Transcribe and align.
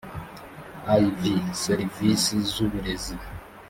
iv 1.05 1.17
serivisi 1.63 2.35
z 2.51 2.53
uburezi 2.65 3.15